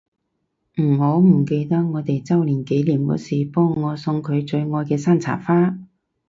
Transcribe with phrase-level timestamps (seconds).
[0.81, 5.77] 唔好唔記得我哋週年紀念嗰時幫我送佢最愛嘅山茶花